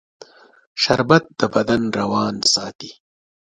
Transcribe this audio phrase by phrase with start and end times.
[0.81, 2.91] شربت د بدن روان ساتي